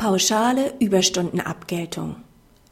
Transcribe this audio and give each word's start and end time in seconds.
Pauschale 0.00 0.72
Überstundenabgeltung. 0.78 2.16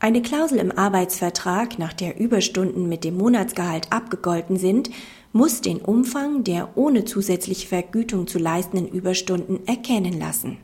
Eine 0.00 0.22
Klausel 0.22 0.60
im 0.60 0.72
Arbeitsvertrag, 0.72 1.78
nach 1.78 1.92
der 1.92 2.18
Überstunden 2.18 2.88
mit 2.88 3.04
dem 3.04 3.18
Monatsgehalt 3.18 3.92
abgegolten 3.92 4.56
sind, 4.56 4.88
muss 5.34 5.60
den 5.60 5.76
Umfang 5.82 6.42
der 6.42 6.70
ohne 6.74 7.04
zusätzliche 7.04 7.68
Vergütung 7.68 8.28
zu 8.28 8.38
leistenden 8.38 8.88
Überstunden 8.88 9.60
erkennen 9.66 10.18
lassen. 10.18 10.56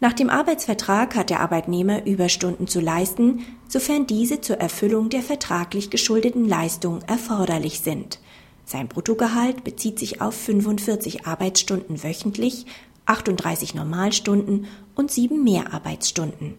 Nach 0.00 0.12
dem 0.12 0.28
Arbeitsvertrag 0.28 1.16
hat 1.16 1.30
der 1.30 1.40
Arbeitnehmer 1.40 2.04
Überstunden 2.04 2.66
zu 2.66 2.80
leisten, 2.80 3.42
sofern 3.68 4.06
diese 4.06 4.42
zur 4.42 4.58
Erfüllung 4.58 5.08
der 5.08 5.22
vertraglich 5.22 5.88
geschuldeten 5.88 6.46
Leistung 6.46 7.00
erforderlich 7.06 7.80
sind. 7.80 8.20
Sein 8.66 8.86
Bruttogehalt 8.86 9.64
bezieht 9.64 9.98
sich 9.98 10.20
auf 10.20 10.34
45 10.34 11.26
Arbeitsstunden 11.26 12.02
wöchentlich 12.02 12.66
38 13.08 13.74
Normalstunden 13.74 14.66
und 14.94 15.10
7 15.10 15.42
Mehrarbeitsstunden. 15.42 16.54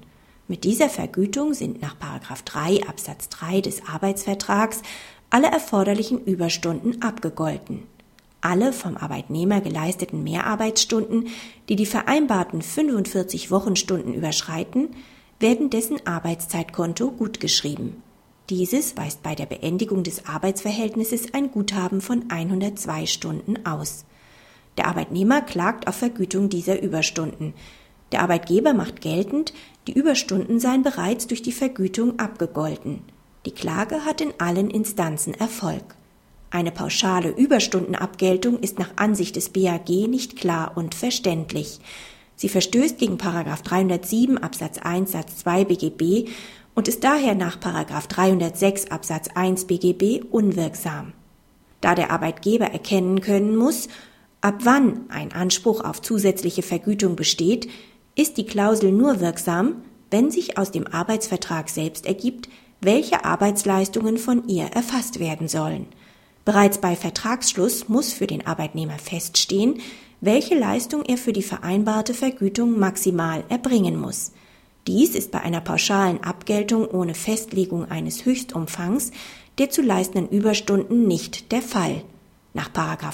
Mit 0.48 0.64
dieser 0.64 0.90
Vergütung 0.90 1.54
sind 1.54 1.80
nach 1.80 1.96
3 2.44 2.88
Absatz 2.88 3.30
3 3.30 3.62
des 3.62 3.88
Arbeitsvertrags 3.88 4.82
alle 5.30 5.48
erforderlichen 5.48 6.24
Überstunden 6.26 7.04
abgegolten. 7.04 7.84
Alle 8.42 8.74
vom 8.74 8.98
Arbeitnehmer 8.98 9.62
geleisteten 9.62 10.24
Mehrarbeitsstunden, 10.24 11.28
die 11.68 11.76
die 11.76 11.86
vereinbarten 11.86 12.64
45 12.64 13.52
Wochenstunden 13.52 14.16
überschreiten, 14.16 14.90
werden 15.40 15.70
dessen 15.70 16.06
Arbeitszeitkonto 16.08 17.12
gutgeschrieben. 17.12 18.02
Dieses 18.50 18.98
weist 18.98 19.22
bei 19.22 19.36
der 19.36 19.46
Beendigung 19.46 20.04
des 20.04 20.26
Arbeitsverhältnisses 20.26 21.34
ein 21.36 21.52
Guthaben 21.52 22.02
von 22.02 22.26
102 22.32 23.06
Stunden 23.06 23.68
aus. 23.68 24.06
Der 24.78 24.88
Arbeitnehmer 24.88 25.42
klagt 25.42 25.88
auf 25.88 25.96
Vergütung 25.96 26.50
dieser 26.50 26.82
Überstunden. 26.82 27.54
Der 28.12 28.22
Arbeitgeber 28.22 28.74
macht 28.74 29.02
geltend, 29.02 29.54
die 29.88 29.94
Überstunden 29.94 30.60
seien 30.60 30.84
bereits 30.84 31.28
durch 31.28 31.42
die 31.42 31.52
Vergütung 31.52 32.20
abgegolten. 32.20 33.02
Die 33.46 33.52
Klage 33.52 34.06
hat 34.06 34.22
in 34.22 34.34
allen 34.40 34.70
Instanzen 34.70 35.34
Erfolg. 35.34 35.96
Eine 36.52 36.72
pauschale 36.72 37.30
Überstundenabgeltung 37.30 38.60
ist 38.60 38.80
nach 38.80 38.92
Ansicht 38.96 39.36
des 39.36 39.50
BAG 39.50 39.90
nicht 39.90 40.36
klar 40.36 40.72
und 40.76 40.96
verständlich. 40.96 41.80
Sie 42.36 42.50
verstößt 42.50 42.98
gegen 42.98 43.18
307 43.18 44.38
Absatz 44.38 44.80
1 44.80 45.12
Satz 45.12 45.38
2 45.38 45.66
BGB 45.66 46.30
und 46.74 46.88
ist 46.88 47.04
daher 47.04 47.36
nach 47.36 47.58
306 47.58 48.90
Absatz 48.90 49.28
1 49.36 49.66
BGB 49.66 50.24
unwirksam. 50.32 51.14
Da 51.82 51.96
der 51.96 52.12
Arbeitgeber 52.12 52.66
erkennen 52.66 53.22
können 53.22 53.56
muss, 53.56 53.90
Ab 54.42 54.60
wann 54.64 55.02
ein 55.10 55.34
Anspruch 55.34 55.84
auf 55.84 56.02
zusätzliche 56.02 56.62
Vergütung 56.62 57.16
besteht, 57.16 57.70
ist 58.16 58.38
die 58.38 58.46
Klausel 58.46 58.92
nur 58.92 59.20
wirksam, 59.20 59.84
wenn 60.12 60.32
sich 60.32 60.58
aus 60.58 60.72
dem 60.72 60.88
Arbeitsvertrag 60.88 61.70
selbst 61.70 62.06
ergibt, 62.06 62.50
welche 62.82 63.26
Arbeitsleistungen 63.26 64.18
von 64.18 64.48
ihr 64.48 64.66
erfasst 64.66 65.20
werden 65.20 65.48
sollen. 65.48 65.88
Bereits 66.46 66.80
bei 66.80 66.96
Vertragsschluss 66.96 67.90
muss 67.90 68.14
für 68.14 68.28
den 68.28 68.48
Arbeitnehmer 68.48 68.98
feststehen, 68.98 69.82
welche 70.22 70.58
Leistung 70.58 71.04
er 71.04 71.18
für 71.18 71.34
die 71.34 71.44
vereinbarte 71.44 72.14
Vergütung 72.14 72.80
maximal 72.80 73.44
erbringen 73.50 74.00
muss. 74.00 74.32
Dies 74.88 75.16
ist 75.16 75.32
bei 75.32 75.42
einer 75.42 75.62
pauschalen 75.62 76.24
Abgeltung 76.24 76.88
ohne 76.88 77.14
Festlegung 77.14 77.86
eines 77.92 78.26
Höchstumfangs 78.26 79.12
der 79.58 79.70
zu 79.70 79.82
leistenden 79.82 80.30
Überstunden 80.30 81.06
nicht 81.06 81.52
der 81.52 81.62
Fall. 81.62 82.04
Nach 82.54 82.68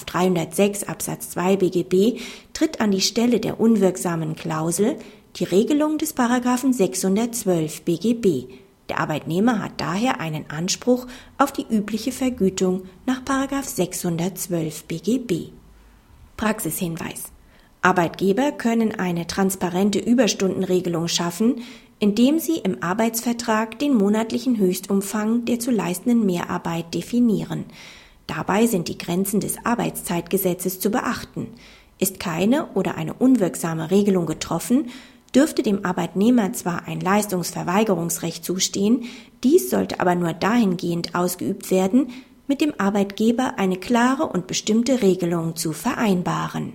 306 0.05 0.83
Absatz 0.83 1.31
2 1.31 1.57
BGB 1.57 2.21
tritt 2.53 2.79
an 2.79 2.91
die 2.91 3.01
Stelle 3.01 3.39
der 3.39 3.59
unwirksamen 3.59 4.35
Klausel 4.35 4.97
die 5.35 5.43
Regelung 5.43 5.97
des 5.97 6.13
612 6.13 7.81
BGB. 7.81 8.47
Der 8.87 8.99
Arbeitnehmer 8.99 9.61
hat 9.61 9.73
daher 9.77 10.19
einen 10.19 10.49
Anspruch 10.49 11.07
auf 11.37 11.51
die 11.51 11.65
übliche 11.69 12.11
Vergütung 12.11 12.83
nach 13.05 13.21
612 13.63 14.85
BGB. 14.85 15.51
Praxishinweis. 16.37 17.25
Arbeitgeber 17.81 18.51
können 18.51 18.97
eine 18.97 19.27
transparente 19.27 19.99
Überstundenregelung 19.99 21.07
schaffen, 21.07 21.61
indem 21.99 22.39
sie 22.39 22.57
im 22.57 22.81
Arbeitsvertrag 22.81 23.79
den 23.79 23.95
monatlichen 23.95 24.57
Höchstumfang 24.57 25.45
der 25.45 25.59
zu 25.59 25.71
leistenden 25.71 26.25
Mehrarbeit 26.25 26.93
definieren. 26.93 27.65
Dabei 28.27 28.67
sind 28.67 28.87
die 28.87 28.97
Grenzen 28.97 29.39
des 29.39 29.65
Arbeitszeitgesetzes 29.65 30.79
zu 30.79 30.89
beachten. 30.89 31.47
Ist 31.99 32.19
keine 32.19 32.67
oder 32.73 32.95
eine 32.95 33.13
unwirksame 33.13 33.91
Regelung 33.91 34.25
getroffen, 34.25 34.89
dürfte 35.33 35.63
dem 35.63 35.85
Arbeitnehmer 35.85 36.53
zwar 36.53 36.87
ein 36.87 37.01
Leistungsverweigerungsrecht 37.01 38.43
zustehen, 38.43 39.03
dies 39.43 39.69
sollte 39.69 39.99
aber 39.99 40.15
nur 40.15 40.33
dahingehend 40.33 41.13
ausgeübt 41.13 41.71
werden, 41.71 42.09
mit 42.47 42.61
dem 42.61 42.73
Arbeitgeber 42.77 43.55
eine 43.57 43.77
klare 43.77 44.27
und 44.27 44.47
bestimmte 44.47 45.01
Regelung 45.01 45.55
zu 45.55 45.73
vereinbaren. 45.73 46.73